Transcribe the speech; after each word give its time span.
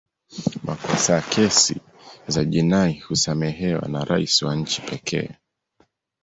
makosa 0.63 1.13
ya 1.13 1.21
kesi 1.21 1.81
za 2.27 2.43
jinai 2.45 2.99
husamehewa 2.99 3.87
na 3.87 4.05
rais 4.05 4.41
wa 4.41 4.55
nchi 4.55 4.81
pekee 4.81 5.29